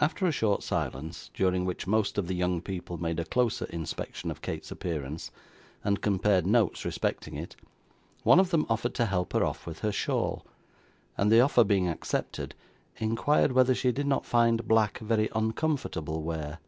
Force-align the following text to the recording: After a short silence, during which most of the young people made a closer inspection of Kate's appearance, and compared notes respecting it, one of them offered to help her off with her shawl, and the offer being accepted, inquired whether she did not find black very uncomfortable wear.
After 0.00 0.24
a 0.24 0.32
short 0.32 0.62
silence, 0.62 1.30
during 1.34 1.66
which 1.66 1.86
most 1.86 2.16
of 2.16 2.26
the 2.26 2.34
young 2.34 2.62
people 2.62 2.96
made 2.96 3.20
a 3.20 3.24
closer 3.26 3.66
inspection 3.66 4.30
of 4.30 4.40
Kate's 4.40 4.70
appearance, 4.70 5.30
and 5.84 6.00
compared 6.00 6.46
notes 6.46 6.86
respecting 6.86 7.34
it, 7.36 7.54
one 8.22 8.40
of 8.40 8.48
them 8.48 8.64
offered 8.70 8.94
to 8.94 9.04
help 9.04 9.34
her 9.34 9.44
off 9.44 9.66
with 9.66 9.80
her 9.80 9.92
shawl, 9.92 10.46
and 11.18 11.30
the 11.30 11.42
offer 11.42 11.64
being 11.64 11.86
accepted, 11.86 12.54
inquired 12.96 13.52
whether 13.52 13.74
she 13.74 13.92
did 13.92 14.06
not 14.06 14.24
find 14.24 14.66
black 14.66 15.00
very 15.00 15.28
uncomfortable 15.34 16.22
wear. 16.22 16.58